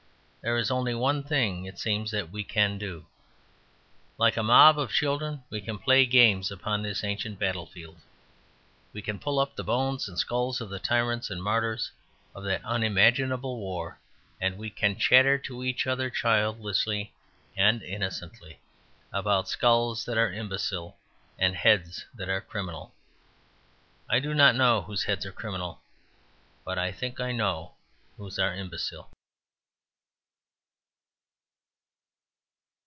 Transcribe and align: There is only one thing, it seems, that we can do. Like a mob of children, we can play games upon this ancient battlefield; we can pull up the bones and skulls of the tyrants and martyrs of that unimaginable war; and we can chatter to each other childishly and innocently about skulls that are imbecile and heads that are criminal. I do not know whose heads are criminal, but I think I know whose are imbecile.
There 0.43 0.57
is 0.57 0.71
only 0.71 0.95
one 0.95 1.21
thing, 1.21 1.65
it 1.65 1.77
seems, 1.77 2.09
that 2.09 2.31
we 2.31 2.43
can 2.43 2.79
do. 2.79 3.05
Like 4.17 4.37
a 4.37 4.41
mob 4.41 4.79
of 4.79 4.89
children, 4.91 5.43
we 5.51 5.61
can 5.61 5.77
play 5.77 6.03
games 6.07 6.49
upon 6.49 6.81
this 6.81 7.03
ancient 7.03 7.37
battlefield; 7.37 7.97
we 8.91 9.03
can 9.03 9.19
pull 9.19 9.37
up 9.37 9.55
the 9.55 9.63
bones 9.63 10.09
and 10.09 10.17
skulls 10.17 10.59
of 10.59 10.71
the 10.71 10.79
tyrants 10.79 11.29
and 11.29 11.43
martyrs 11.43 11.91
of 12.33 12.43
that 12.45 12.65
unimaginable 12.65 13.59
war; 13.59 13.99
and 14.41 14.57
we 14.57 14.71
can 14.71 14.97
chatter 14.97 15.37
to 15.37 15.63
each 15.63 15.85
other 15.85 16.09
childishly 16.09 17.13
and 17.55 17.83
innocently 17.83 18.57
about 19.13 19.47
skulls 19.47 20.05
that 20.05 20.17
are 20.17 20.33
imbecile 20.33 20.97
and 21.37 21.55
heads 21.55 22.03
that 22.15 22.29
are 22.29 22.41
criminal. 22.41 22.95
I 24.09 24.19
do 24.19 24.33
not 24.33 24.55
know 24.55 24.81
whose 24.81 25.03
heads 25.03 25.23
are 25.23 25.31
criminal, 25.31 25.83
but 26.65 26.79
I 26.79 26.91
think 26.91 27.19
I 27.19 27.31
know 27.31 27.75
whose 28.17 28.39
are 28.39 28.55
imbecile. 28.55 29.07